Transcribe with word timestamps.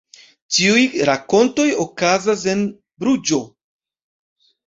Ĉiuj 0.55 0.85
rakontoj 1.09 1.65
okazas 1.83 2.47
en 2.55 2.65
Bruĝo. 3.05 3.41